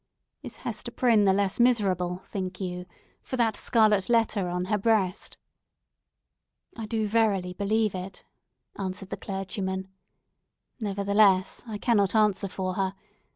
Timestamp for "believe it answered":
7.53-9.11